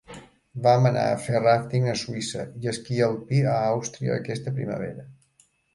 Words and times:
Vam 0.67 0.87
anar 0.89 1.03
a 1.09 1.19
fer 1.25 1.41
ràfting 1.43 1.85
a 1.93 1.95
Suïssa 2.05 2.47
i 2.65 2.73
esquí 2.75 2.99
alpí 3.11 3.45
a 3.55 3.57
Àustria 3.71 4.21
aquesta 4.21 4.57
primavera. 4.61 5.11